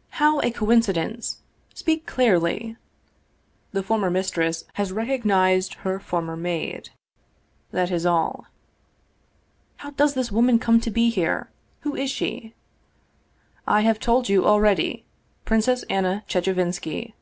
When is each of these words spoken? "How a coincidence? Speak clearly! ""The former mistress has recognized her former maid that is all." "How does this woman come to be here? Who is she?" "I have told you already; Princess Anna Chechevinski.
"How 0.20 0.38
a 0.42 0.52
coincidence? 0.52 1.38
Speak 1.74 2.06
clearly! 2.06 2.76
""The 3.72 3.82
former 3.82 4.10
mistress 4.10 4.62
has 4.74 4.92
recognized 4.92 5.74
her 5.82 5.98
former 5.98 6.36
maid 6.36 6.90
that 7.72 7.90
is 7.90 8.06
all." 8.06 8.46
"How 9.78 9.90
does 9.90 10.14
this 10.14 10.30
woman 10.30 10.60
come 10.60 10.78
to 10.82 10.90
be 10.92 11.10
here? 11.10 11.50
Who 11.80 11.96
is 11.96 12.12
she?" 12.12 12.54
"I 13.66 13.80
have 13.80 13.98
told 13.98 14.28
you 14.28 14.46
already; 14.46 15.04
Princess 15.44 15.82
Anna 15.90 16.22
Chechevinski. 16.28 17.14